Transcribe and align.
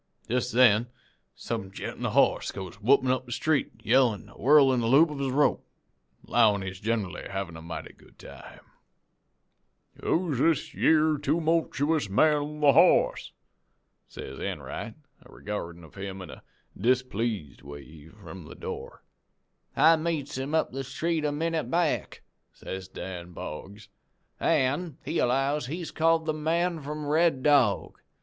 "Jest 0.27 0.51
then 0.53 0.87
some 1.35 1.69
gent 1.69 1.99
on 1.99 2.05
a 2.07 2.09
hoss 2.09 2.51
goes 2.51 2.73
whoopin' 2.81 3.11
up 3.11 3.27
the 3.27 3.31
street 3.31 3.71
a 3.77 3.87
yellin' 3.87 4.21
an' 4.23 4.29
a 4.29 4.33
whirlin' 4.33 4.79
the 4.79 4.87
loop 4.87 5.11
of 5.11 5.19
his 5.19 5.29
rope, 5.29 5.63
an' 6.23 6.29
allowin' 6.29 6.73
generally 6.73 7.21
he's 7.21 7.29
havin' 7.29 7.55
a 7.55 7.61
mighty 7.61 7.93
good 7.93 8.17
time. 8.17 8.61
"'Who's 10.01 10.39
this 10.39 10.73
yere 10.73 11.19
toomultuous 11.19 12.09
man 12.09 12.33
on 12.37 12.59
the 12.61 12.73
hoss?' 12.73 13.31
says 14.07 14.39
Enright, 14.39 14.95
a 15.23 15.31
regardin' 15.31 15.83
of 15.83 15.93
him 15.93 16.19
in 16.23 16.31
a 16.31 16.41
displeased 16.75 17.61
way 17.61 18.07
from 18.07 18.45
the 18.45 18.55
door. 18.55 19.03
"'I 19.75 19.97
meets 19.97 20.35
him 20.35 20.55
up 20.55 20.71
the 20.71 20.83
street 20.83 21.23
a 21.25 21.31
minute 21.31 21.69
back,' 21.69 22.23
says 22.53 22.87
Dan 22.87 23.33
Boggs, 23.33 23.87
'an' 24.39 24.97
he 25.05 25.19
allows 25.19 25.67
he's 25.67 25.91
called 25.91 26.25
"The 26.25 26.33
Man 26.33 26.81
from 26.81 27.05
Red 27.05 27.43
Dog." 27.43 27.99